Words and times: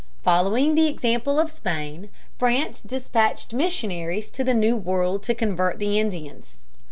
Following 0.23 0.73
the 0.73 0.87
example 0.87 1.39
of 1.39 1.51
Spain, 1.51 2.09
France 2.39 2.81
dispatched 2.83 3.53
missionaries 3.53 4.31
to 4.31 4.43
the 4.43 4.55
New 4.55 4.75
World 4.75 5.21
to 5.21 5.35
convert 5.35 5.77
the 5.77 5.99
Indians. 5.99 6.57